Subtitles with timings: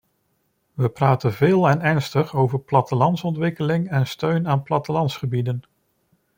[0.73, 5.61] We praten veel en ernstig over plattelandsontwikkeling en steun aan plattelandsgebieden.